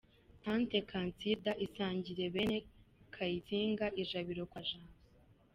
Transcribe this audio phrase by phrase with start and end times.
[0.43, 2.57] Tante Cansilida isangire bene
[3.13, 4.93] Kayitsinga ijabiro kwa Jambo.